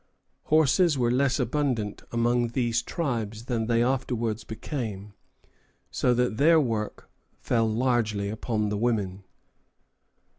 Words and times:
Horses 0.45 0.97
were 0.97 1.11
less 1.11 1.39
abundant 1.39 2.01
among 2.11 2.47
these 2.47 2.81
tribes 2.81 3.45
than 3.45 3.67
they 3.67 3.83
afterwards 3.83 4.43
became, 4.43 5.13
so 5.91 6.11
that 6.15 6.37
their 6.37 6.59
work 6.59 7.07
fell 7.39 7.69
largely 7.69 8.27
upon 8.29 8.69
the 8.69 8.77
women. 8.79 9.23